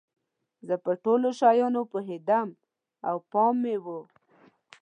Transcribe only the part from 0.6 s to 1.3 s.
زه په ټولو